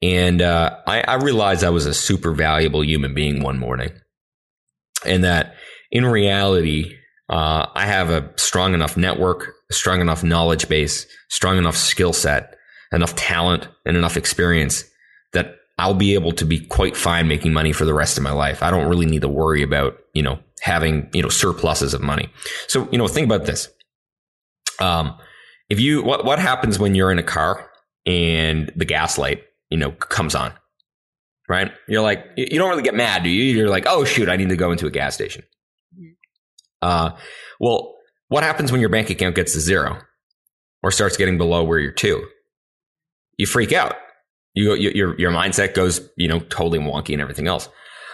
[0.01, 3.91] And uh, I, I realized I was a super valuable human being one morning,
[5.05, 5.57] and that
[5.91, 6.98] in reality,
[7.29, 12.57] uh, I have a strong enough network, strong enough knowledge base, strong enough skill set,
[12.93, 14.85] enough talent, and enough experience
[15.33, 18.33] that I'll be able to be quite fine making money for the rest of my
[18.33, 18.63] life.
[18.63, 22.31] I don't really need to worry about, you know, having, you know, surpluses of money.
[22.67, 23.69] So, you know, think about this.
[24.81, 25.17] Um,
[25.69, 27.71] if you, what, what happens when you're in a car
[28.07, 30.53] and the gas light, you know, comes on,
[31.49, 31.71] right?
[31.87, 33.55] You're like, you don't really get mad, do you?
[33.55, 35.45] You're like, oh shoot, I need to go into a gas station.
[36.83, 37.11] Uh,
[37.61, 37.95] well,
[38.29, 39.99] what happens when your bank account gets to zero
[40.83, 42.27] or starts getting below where you're to?
[43.37, 43.97] You freak out.
[44.55, 47.69] You, your, your mindset goes, you know, totally wonky and everything else.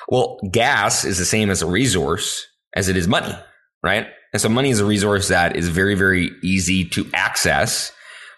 [0.08, 2.46] Well, gas is the same as a resource
[2.76, 3.34] as it is money,
[3.82, 4.06] right?
[4.32, 7.92] And so money is a resource that is very, very easy to access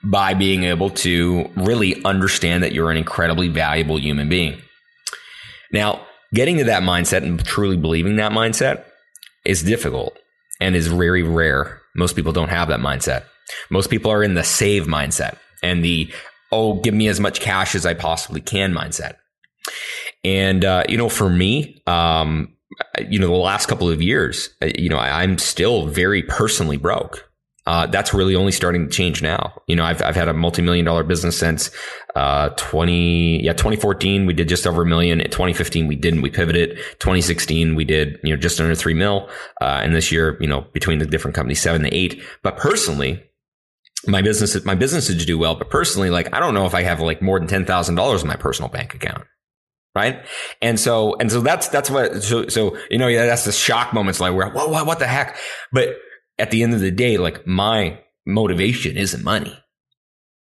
[0.04, 4.60] by being able to really understand that you're an incredibly valuable human being.
[5.72, 8.84] Now, getting to that mindset and truly believing that mindset
[9.46, 10.18] is difficult
[10.60, 11.80] and is very rare.
[11.94, 13.24] Most people don't have that mindset.
[13.70, 16.12] Most people are in the save mindset and the,
[16.52, 19.16] oh, give me as much cash as I possibly can mindset.
[20.24, 22.56] And, uh, you know, for me, um,
[23.08, 26.76] you know, the last couple of years, uh, you know, I, am still very personally
[26.76, 27.28] broke.
[27.66, 29.60] Uh, that's really only starting to change now.
[29.66, 31.70] You know, I've, I've had a multi-million dollar business since,
[32.14, 35.20] uh, 20, yeah, 2014, we did just over a million.
[35.20, 36.76] In 2015, we didn't, we pivoted.
[37.00, 39.28] 2016, we did, you know, just under three mil.
[39.60, 42.22] Uh, and this year, you know, between the different companies, seven to eight.
[42.42, 43.22] But personally,
[44.06, 46.82] my business, my business to do well, but personally, like, I don't know if I
[46.82, 49.24] have like more than $10,000 in my personal bank account
[49.96, 50.26] right?
[50.60, 53.94] And so, and so that's, that's what, so, so, you know, yeah, that's the shock
[53.94, 55.38] moments like where, what, what the heck?
[55.72, 55.96] But
[56.38, 59.56] at the end of the day, like my motivation isn't money,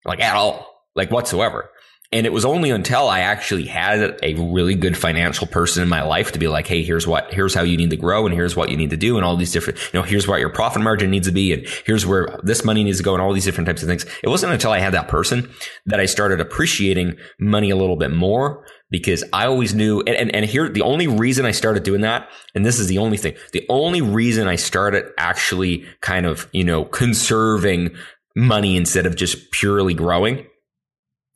[0.03, 1.69] like at all, like whatsoever.
[2.11, 6.03] And it was only until I actually had a really good financial person in my
[6.03, 8.55] life to be like, Hey, here's what, here's how you need to grow and here's
[8.55, 10.81] what you need to do and all these different, you know, here's what your profit
[10.81, 13.43] margin needs to be and here's where this money needs to go and all these
[13.43, 14.05] different types of things.
[14.23, 15.49] It wasn't until I had that person
[15.87, 20.35] that I started appreciating money a little bit more because I always knew, and, and,
[20.35, 23.35] and here, the only reason I started doing that, and this is the only thing,
[23.51, 27.95] the only reason I started actually kind of, you know, conserving
[28.35, 30.45] money instead of just purely growing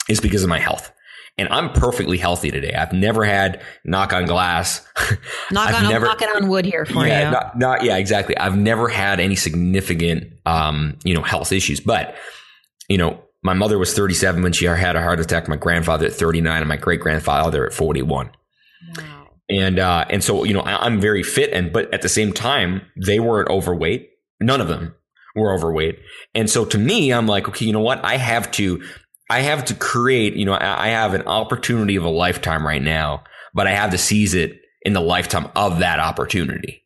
[0.07, 0.91] is because of my health.
[1.38, 2.73] And I'm perfectly healthy today.
[2.73, 4.85] I've never had knock on glass.
[5.51, 7.31] Knock on, never, knocking on wood here for yeah, you.
[7.31, 8.38] Not, not, yeah, exactly.
[8.38, 12.15] I've never had any significant, um, you know, health issues, but,
[12.89, 15.47] you know, my mother was 37 when she had a heart attack.
[15.47, 18.32] My grandfather at 39 and my great grandfather at 41.
[18.97, 19.28] Wow.
[19.49, 22.34] And, uh, and so, you know, I, I'm very fit and, but at the same
[22.34, 24.10] time, they weren't overweight.
[24.39, 24.93] None of them
[25.36, 25.99] were overweight.
[26.36, 28.04] And so to me, I'm like, okay, you know what?
[28.04, 28.84] I have to,
[29.30, 32.82] I have to create, you know, I, I have an opportunity of a lifetime right
[32.82, 33.23] now,
[33.54, 36.84] but I have to seize it in the lifetime of that opportunity.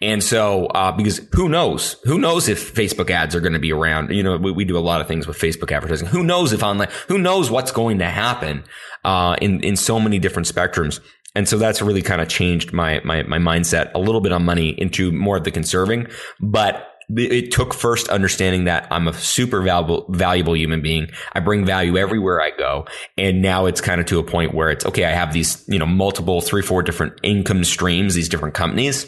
[0.00, 1.96] And so, uh, because who knows?
[2.04, 4.10] Who knows if Facebook ads are going to be around?
[4.10, 6.08] You know, we, we, do a lot of things with Facebook advertising.
[6.08, 8.64] Who knows if online, who knows what's going to happen,
[9.04, 11.00] uh, in, in so many different spectrums.
[11.34, 14.44] And so that's really kind of changed my, my, my mindset a little bit on
[14.44, 16.06] money into more of the conserving,
[16.40, 21.08] but it took first understanding that I'm a super valuable, valuable human being.
[21.34, 22.86] I bring value everywhere I go.
[23.18, 25.04] And now it's kind of to a point where it's okay.
[25.04, 29.06] I have these, you know, multiple three, four different income streams, these different companies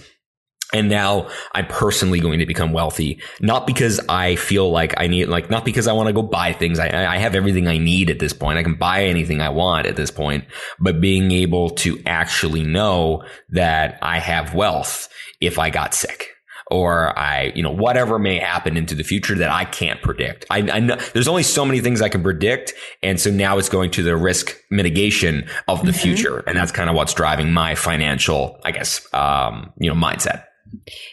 [0.72, 5.26] and now I'm personally going to become wealthy, not because I feel like I need,
[5.26, 6.78] like, not because I want to go buy things.
[6.78, 8.58] I, I have everything I need at this point.
[8.58, 10.44] I can buy anything I want at this point,
[10.80, 15.08] but being able to actually know that I have wealth
[15.40, 16.36] if I got sick
[16.68, 20.46] or I, you know, whatever may happen into the future that I can't predict.
[20.50, 22.74] I, I know there's only so many things I can predict.
[23.02, 26.00] And so now it's going to the risk mitigation of the mm-hmm.
[26.00, 26.38] future.
[26.40, 30.44] And that's kind of what's driving my financial, I guess, um, you know, mindset.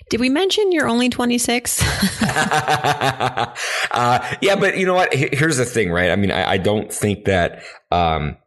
[0.09, 1.81] Did we mention you're only 26?
[2.21, 3.55] uh,
[4.41, 5.13] yeah, but you know what?
[5.13, 6.11] Here's the thing, right?
[6.11, 7.63] I mean, I, I don't think that.
[7.91, 8.37] Um,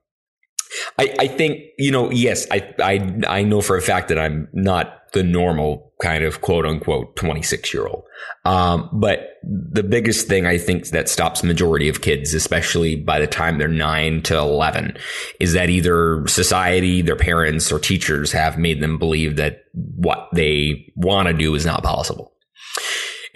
[0.98, 2.10] I, I think you know.
[2.10, 6.42] Yes, I, I I know for a fact that I'm not the normal kind of
[6.42, 8.04] quote unquote 26 year old.
[8.44, 13.26] Um, but the biggest thing I think that stops majority of kids, especially by the
[13.26, 14.98] time they're nine to 11,
[15.40, 20.92] is that either society, their parents or teachers have made them believe that what they
[20.96, 22.34] want to do is not possible.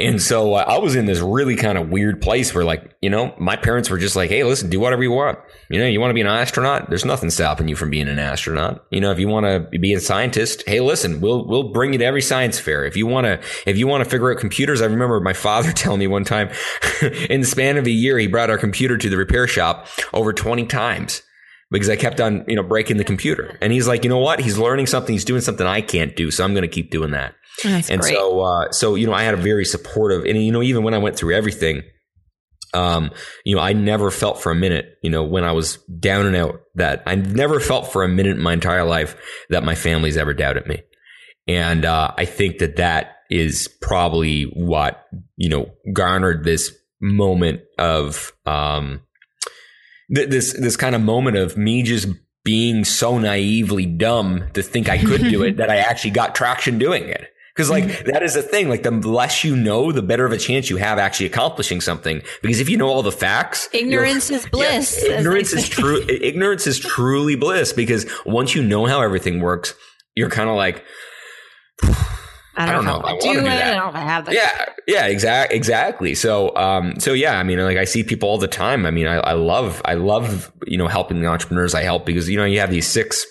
[0.00, 3.10] And so uh, I was in this really kind of weird place where, like, you
[3.10, 5.38] know, my parents were just like, hey, listen, do whatever you want.
[5.68, 6.88] You know, you want to be an astronaut?
[6.88, 8.86] There's nothing stopping you from being an astronaut.
[8.90, 11.98] You know, if you want to be a scientist, hey, listen, we'll, we'll bring you
[11.98, 12.84] to every science fair.
[12.84, 15.70] If you want to, if you want to figure out computers, I remember my father
[15.74, 16.48] telling me one time
[17.28, 20.32] in the span of a year, he brought our computer to the repair shop over
[20.32, 21.22] 20 times
[21.70, 23.56] because I kept on, you know, breaking the computer.
[23.60, 24.40] And he's like, you know what?
[24.40, 25.12] He's learning something.
[25.12, 26.30] He's doing something I can't do.
[26.30, 27.34] So I'm going to keep doing that.
[27.64, 28.14] That's and great.
[28.14, 30.94] so, uh, so, you know, I had a very supportive, and, you know, even when
[30.94, 31.82] I went through everything,
[32.72, 33.10] um,
[33.44, 36.36] you know, I never felt for a minute, you know, when I was down and
[36.36, 39.16] out that I never felt for a minute in my entire life
[39.50, 40.82] that my family's ever doubted me.
[41.48, 45.04] And, uh, I think that that is probably what,
[45.36, 49.00] you know, garnered this moment of, um,
[50.14, 52.08] th- this, this kind of moment of me just
[52.44, 56.78] being so naively dumb to think I could do it that I actually got traction
[56.78, 57.28] doing it.
[57.60, 58.68] Cause like that is the thing.
[58.68, 62.22] Like the less you know, the better of a chance you have actually accomplishing something.
[62.42, 65.04] Because if you know all the facts, ignorance is bliss.
[65.06, 66.00] Yeah, ignorance is true.
[66.08, 69.74] ignorance is truly bliss because once you know how everything works,
[70.14, 70.84] you're kind of like,
[72.56, 73.00] I don't, know.
[73.02, 73.48] I, do, do it.
[73.48, 74.34] I don't have that.
[74.34, 76.14] Yeah, yeah, exactly, exactly.
[76.14, 78.84] So, um, so yeah, I mean, like I see people all the time.
[78.84, 82.28] I mean, I, I love, I love, you know, helping the entrepreneurs I help because
[82.28, 83.26] you know you have these six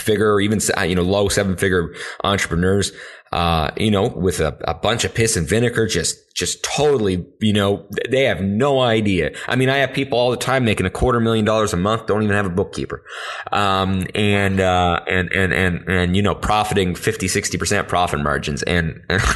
[0.00, 2.92] figure or even you know low seven figure entrepreneurs
[3.32, 7.52] uh, you know, with a, a bunch of piss and vinegar, just, just totally, you
[7.52, 9.30] know, they have no idea.
[9.46, 12.06] I mean, I have people all the time making a quarter million dollars a month,
[12.06, 13.04] don't even have a bookkeeper.
[13.52, 18.62] Um, and, uh, and, and, and, and, you know, profiting 50, 60% profit margins.
[18.62, 19.26] And, and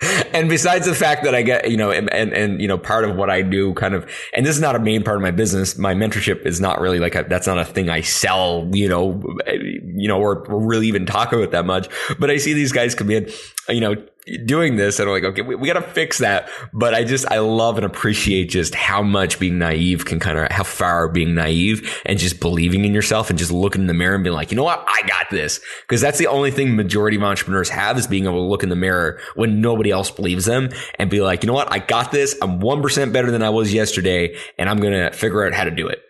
[0.48, 3.16] besides the fact that I get, you know, and, and, and, you know, part of
[3.16, 5.76] what I do kind of, and this is not a main part of my business.
[5.76, 9.20] My mentorship is not really like a, that's not a thing I sell, you know,
[9.46, 9.58] eh,
[9.96, 11.88] you know, or, or really even talk about that much.
[12.18, 13.28] But I see these guys come in,
[13.68, 13.96] you know,
[14.44, 16.48] doing this and I'm like, okay, we, we got to fix that.
[16.72, 20.50] But I just, I love and appreciate just how much being naive can kind of,
[20.50, 24.14] how far being naive and just believing in yourself and just looking in the mirror
[24.14, 24.84] and being like, you know what?
[24.86, 25.60] I got this.
[25.86, 28.68] Cause that's the only thing majority of entrepreneurs have is being able to look in
[28.68, 31.72] the mirror when nobody else believes them and be like, you know what?
[31.72, 32.36] I got this.
[32.42, 35.70] I'm 1% better than I was yesterday and I'm going to figure out how to
[35.70, 36.02] do it.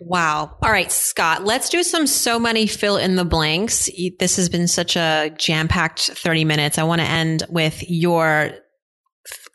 [0.00, 0.56] Wow.
[0.62, 3.88] All right, Scott, let's do some So Money fill in the blanks.
[4.18, 6.78] This has been such a jam packed 30 minutes.
[6.78, 8.52] I want to end with your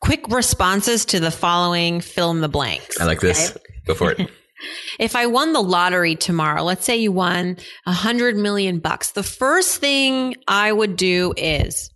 [0.01, 2.99] quick responses to the following fill in the blanks.
[2.99, 3.51] I like this.
[3.51, 3.59] Okay?
[3.87, 4.31] Go for it.
[4.99, 9.23] if I won the lottery tomorrow, let's say you won a hundred million bucks, the
[9.23, 11.91] first thing I would do is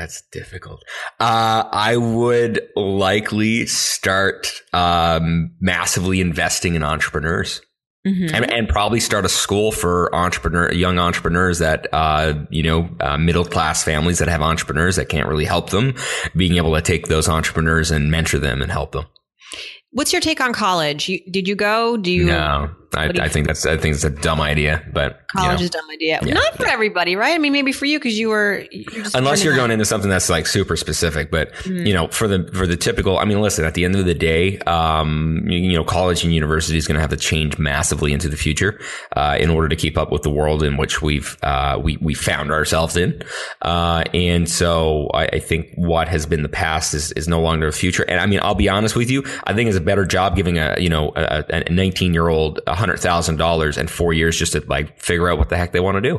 [0.00, 0.82] that's difficult.
[1.18, 7.60] Uh, I would likely start um, massively investing in entrepreneurs.
[8.06, 8.34] Mm-hmm.
[8.34, 13.18] And, and, probably start a school for entrepreneur, young entrepreneurs that, uh, you know, uh,
[13.18, 15.94] middle class families that have entrepreneurs that can't really help them,
[16.34, 19.04] being able to take those entrepreneurs and mentor them and help them.
[19.90, 21.10] What's your take on college?
[21.10, 21.98] You, did you go?
[21.98, 22.24] Do you?
[22.24, 24.84] No, I, I, think that's I think it's a dumb idea.
[24.92, 26.18] But college you know, is a dumb idea.
[26.22, 26.72] Yeah, Not for yeah.
[26.72, 27.34] everybody, right?
[27.34, 28.64] I mean, maybe for you because you were.
[29.14, 31.86] Unless you're going into something that's like super specific, but mm.
[31.86, 33.18] you know, for the for the typical.
[33.18, 33.64] I mean, listen.
[33.64, 36.96] At the end of the day, um, you, you know, college and university is going
[36.96, 38.80] to have to change massively into the future
[39.14, 42.14] uh, in order to keep up with the world in which we've uh, we we
[42.14, 43.22] found ourselves in.
[43.62, 47.66] Uh, and so I, I think what has been the past is is no longer
[47.66, 48.04] the future.
[48.08, 49.22] And I mean, I'll be honest with you.
[49.44, 52.60] I think it's a better job giving a you know a, a 19 year old
[52.66, 55.72] a hundred thousand dollars and four years just to like figure out what the heck
[55.72, 56.18] they want to do.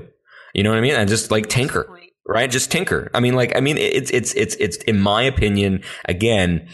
[0.53, 0.93] You know what I mean?
[0.93, 1.89] And just like tinker,
[2.25, 2.49] right?
[2.49, 3.09] Just tinker.
[3.13, 5.83] I mean, like I mean, it's it's it's it's in my opinion.
[6.05, 6.69] Again,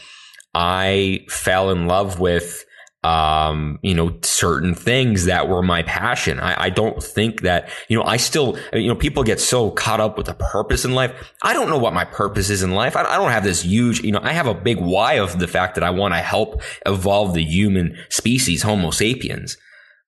[0.53, 2.65] I fell in love with
[3.03, 6.39] um, you know, certain things that were my passion.
[6.39, 10.01] I, I, don't think that, you know, I still, you know, people get so caught
[10.01, 11.33] up with a purpose in life.
[11.41, 12.97] I don't know what my purpose is in life.
[12.97, 15.47] I, I don't have this huge, you know, I have a big why of the
[15.47, 19.57] fact that I want to help evolve the human species, Homo sapiens.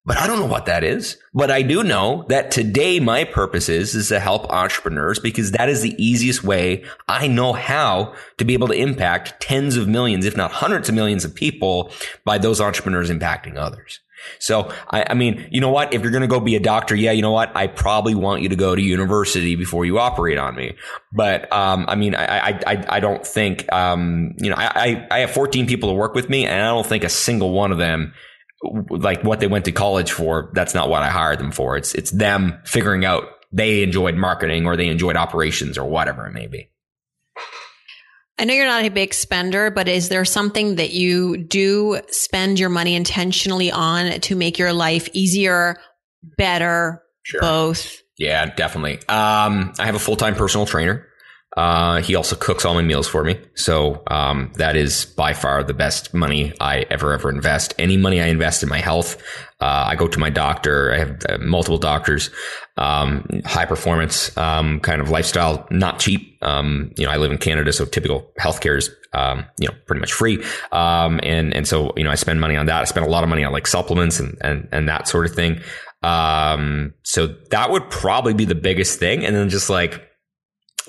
[0.05, 1.17] But I don't know what that is.
[1.33, 5.69] But I do know that today my purpose is, is to help entrepreneurs because that
[5.69, 10.25] is the easiest way I know how to be able to impact tens of millions,
[10.25, 11.91] if not hundreds of millions of people
[12.25, 13.99] by those entrepreneurs impacting others.
[14.39, 15.93] So, I, I, mean, you know what?
[15.93, 17.55] If you're going to go be a doctor, yeah, you know what?
[17.55, 20.75] I probably want you to go to university before you operate on me.
[21.13, 25.31] But, um, I mean, I, I, I don't think, um, you know, I, I have
[25.31, 28.13] 14 people to work with me and I don't think a single one of them
[28.61, 31.77] like what they went to college for, that's not what I hired them for.
[31.77, 36.33] It's it's them figuring out they enjoyed marketing or they enjoyed operations or whatever it
[36.33, 36.69] may be.
[38.37, 42.57] I know you're not a big spender, but is there something that you do spend
[42.57, 45.75] your money intentionally on to make your life easier,
[46.37, 47.41] better, sure.
[47.41, 48.01] both?
[48.17, 48.99] Yeah, definitely.
[49.09, 51.08] Um, I have a full time personal trainer.
[51.59, 53.37] Uh, he also cooks all my meals for me.
[53.53, 57.73] So, um, that is by far the best money I ever, ever invest.
[57.77, 59.21] Any money I invest in my health,
[59.59, 60.93] uh, I go to my doctor.
[60.93, 62.29] I have uh, multiple doctors,
[62.77, 66.37] um, high performance, um, kind of lifestyle, not cheap.
[66.41, 69.99] Um, you know, I live in Canada, so typical healthcare is, um, you know, pretty
[69.99, 70.41] much free.
[70.71, 72.79] Um, and, and so, you know, I spend money on that.
[72.79, 75.35] I spend a lot of money on like supplements and, and, and that sort of
[75.35, 75.59] thing.
[76.03, 79.25] Um, so that would probably be the biggest thing.
[79.25, 80.08] And then just like,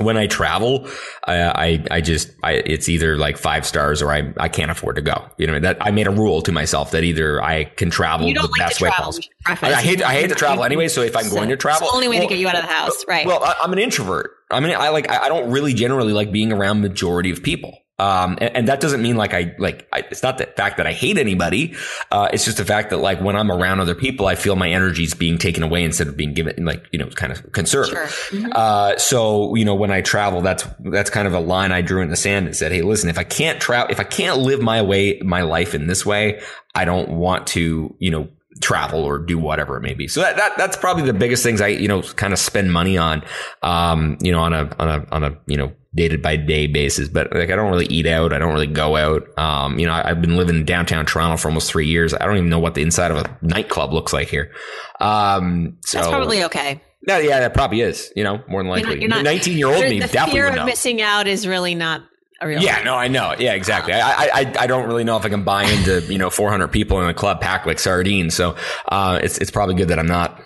[0.00, 0.88] when I travel,
[1.24, 4.96] I, I, I just, I, it's either like five stars or I, I can't afford
[4.96, 5.28] to go.
[5.36, 8.40] You know, that I made a rule to myself that either I can travel the
[8.40, 9.28] like best way possible.
[9.46, 10.88] I, I, hate, I hate to travel anyway.
[10.88, 12.48] So if I'm so going to travel, it's the only way well, to get you
[12.48, 13.04] out of the house.
[13.06, 13.26] Right.
[13.26, 14.32] Well, I, I'm an introvert.
[14.50, 17.78] I mean, I like, I don't really generally like being around majority of people.
[18.00, 20.86] Um, and, and, that doesn't mean like I, like, I, it's not the fact that
[20.86, 21.74] I hate anybody.
[22.10, 24.70] Uh, it's just the fact that like when I'm around other people, I feel my
[24.70, 27.90] energy is being taken away instead of being given, like, you know, kind of conserved.
[27.90, 28.06] Sure.
[28.06, 28.52] Mm-hmm.
[28.54, 32.00] Uh, so, you know, when I travel, that's, that's kind of a line I drew
[32.00, 34.62] in the sand and said, Hey, listen, if I can't travel, if I can't live
[34.62, 36.40] my way, my life in this way,
[36.74, 38.28] I don't want to, you know,
[38.62, 40.08] travel or do whatever it may be.
[40.08, 42.96] So that, that that's probably the biggest things I, you know, kind of spend money
[42.96, 43.24] on,
[43.62, 47.08] um, you know, on a, on a, on a, you know, day by day basis.
[47.08, 48.32] But like, I don't really eat out.
[48.32, 49.38] I don't really go out.
[49.38, 52.14] Um, you know, I, have been living in downtown Toronto for almost three years.
[52.14, 54.52] I don't even know what the inside of a nightclub looks like here.
[55.00, 56.80] Um, so that's probably okay.
[57.06, 58.12] No, yeah, that probably is.
[58.14, 59.06] You know, more than likely.
[59.06, 60.64] Nineteen year old me the definitely fear of know.
[60.66, 62.02] missing out is really not
[62.42, 63.34] yeah, no, I know.
[63.38, 63.92] Yeah, exactly.
[63.92, 67.00] I, I, I don't really know if I can buy into, you know, 400 people
[67.02, 68.34] in a club packed like sardines.
[68.34, 68.56] So,
[68.88, 70.40] uh, it's, it's probably good that I'm not.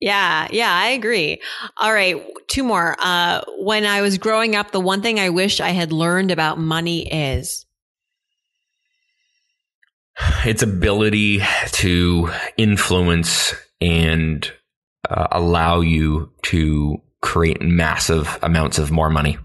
[0.00, 1.40] Yeah, yeah, I agree.
[1.78, 2.96] All right, two more.
[2.98, 6.58] Uh, when I was growing up, the one thing I wish I had learned about
[6.58, 7.64] money is
[10.44, 11.40] its ability
[11.72, 14.50] to influence and
[15.08, 19.38] uh, allow you to create massive amounts of more money.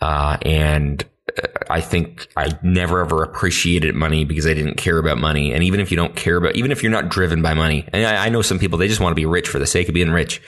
[0.00, 1.04] Uh, and
[1.68, 5.52] I think I never ever appreciated money because I didn't care about money.
[5.52, 8.06] And even if you don't care about, even if you're not driven by money, and
[8.06, 9.94] I, I know some people, they just want to be rich for the sake of
[9.94, 10.40] being rich.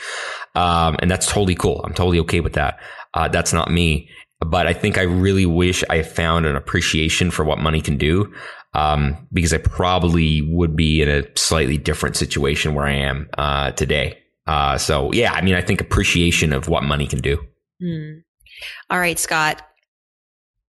[0.55, 1.81] Um, and that's totally cool.
[1.85, 2.81] I'm totally okay with that.
[3.15, 4.09] Uh, that's not me.
[4.41, 8.33] But I think I really wish I found an appreciation for what money can do.
[8.75, 13.73] Um, because I probably would be in a slightly different situation where I am, uh,
[13.73, 14.19] today.
[14.47, 17.39] Uh, so yeah, I mean, I think appreciation of what money can do.
[17.83, 18.23] Mm.
[18.91, 19.63] All right, Scott.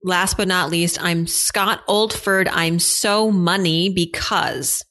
[0.04, 2.50] Last but not least, I'm Scott Oldford.
[2.52, 4.84] I'm so money because.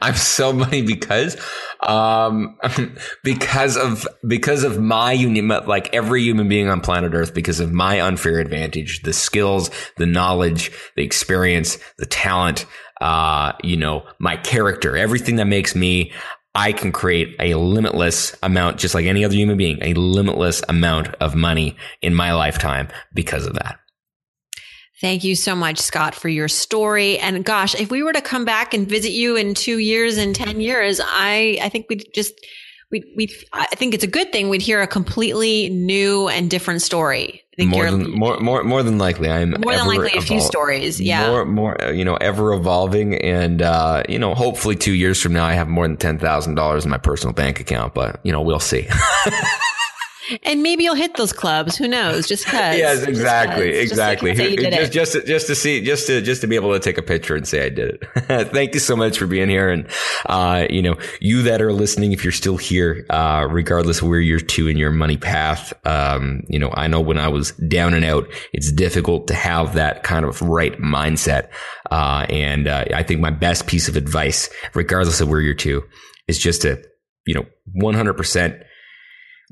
[0.00, 1.36] I'm so money because
[1.80, 2.58] um
[3.24, 7.72] because of because of my union like every human being on planet earth because of
[7.72, 12.64] my unfair advantage the skills the knowledge the experience the talent
[13.02, 16.10] uh you know my character everything that makes me
[16.56, 21.08] I can create a limitless amount, just like any other human being, a limitless amount
[21.16, 23.78] of money in my lifetime because of that.
[24.98, 27.18] Thank you so much, Scott, for your story.
[27.18, 30.34] And gosh, if we were to come back and visit you in two years and
[30.34, 32.32] 10 years, I, I think we'd just,
[32.90, 36.80] we we I think it's a good thing we'd hear a completely new and different
[36.80, 37.42] story.
[37.58, 41.00] More than more more more than likely, I'm more than likely evol- a few stories.
[41.00, 45.32] Yeah, more more you know ever evolving, and uh, you know hopefully two years from
[45.32, 48.32] now I have more than ten thousand dollars in my personal bank account, but you
[48.32, 48.86] know we'll see.
[50.42, 51.76] and maybe you'll hit those clubs.
[51.76, 52.26] Who knows?
[52.26, 52.76] Just because.
[52.78, 54.34] yes, exactly, just exactly.
[54.34, 56.98] Just, just, just, to, just to see, just to, just to be able to take
[56.98, 58.48] a picture and say I did it.
[58.52, 59.88] Thank you so much for being here, and
[60.26, 64.20] uh, you know, you that are listening, if you're still here, uh, regardless of where
[64.20, 67.94] you're to in your money path, um, you know, I know when I was down
[67.94, 71.50] and out, it's difficult to have that kind of right mindset,
[71.90, 75.82] uh, and uh, I think my best piece of advice, regardless of where you're to,
[76.28, 76.82] is just to,
[77.26, 78.56] you know, 100 percent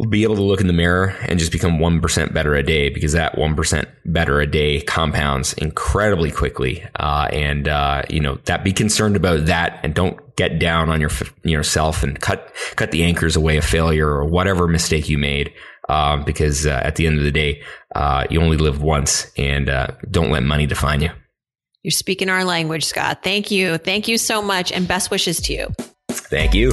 [0.09, 3.13] be able to look in the mirror and just become 1% better a day because
[3.13, 6.85] that 1% better a day compounds incredibly quickly.
[6.99, 11.01] Uh, and, uh, you know, that be concerned about that and don't get down on
[11.01, 11.11] your,
[11.45, 15.53] yourself and cut, cut the anchors away of failure or whatever mistake you made.
[15.89, 17.63] Um, because uh, at the end of the day,
[17.95, 21.11] uh, you only live once and uh, don't let money define you.
[21.83, 23.23] You're speaking our language, Scott.
[23.23, 23.77] Thank you.
[23.77, 24.73] Thank you so much.
[24.73, 25.69] And best wishes to you.
[26.09, 26.73] Thank you.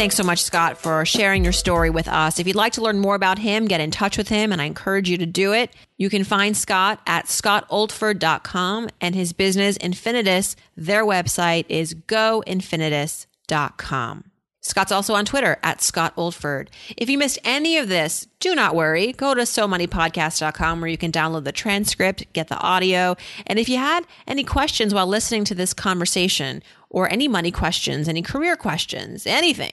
[0.00, 2.38] Thanks so much, Scott, for sharing your story with us.
[2.38, 4.64] If you'd like to learn more about him, get in touch with him, and I
[4.64, 5.74] encourage you to do it.
[5.98, 10.56] You can find Scott at scottoldford.com and his business Infinitus.
[10.74, 14.24] Their website is goinfinitus.com.
[14.62, 16.68] Scott's also on Twitter at Scott Oldford.
[16.96, 19.12] If you missed any of this, do not worry.
[19.12, 23.18] Go to SoMoneyPodcast.com where you can download the transcript, get the audio.
[23.46, 28.08] And if you had any questions while listening to this conversation, or any money questions,
[28.08, 29.70] any career questions, anything,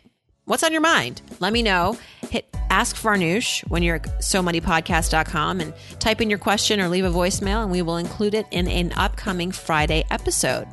[0.47, 1.21] What's on your mind?
[1.41, 1.97] Let me know.
[2.29, 7.09] Hit Ask Farnoosh when you're at SoMoneyPodcast.com and type in your question or leave a
[7.09, 10.65] voicemail, and we will include it in an upcoming Friday episode.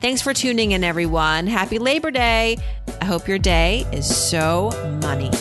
[0.00, 1.48] Thanks for tuning in, everyone.
[1.48, 2.58] Happy Labor Day.
[3.00, 4.70] I hope your day is so
[5.02, 5.32] money.